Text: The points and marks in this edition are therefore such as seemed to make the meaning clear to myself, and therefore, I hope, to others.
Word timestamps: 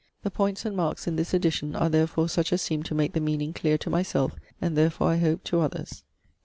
The 0.23 0.31
points 0.31 0.65
and 0.65 0.75
marks 0.75 1.05
in 1.05 1.15
this 1.15 1.31
edition 1.31 1.75
are 1.75 1.87
therefore 1.87 2.27
such 2.27 2.51
as 2.51 2.63
seemed 2.63 2.85
to 2.87 2.95
make 2.95 3.13
the 3.13 3.19
meaning 3.19 3.53
clear 3.53 3.77
to 3.77 3.89
myself, 3.91 4.35
and 4.59 4.75
therefore, 4.75 5.09
I 5.09 5.17
hope, 5.17 5.43
to 5.43 5.59
others. 5.59 6.01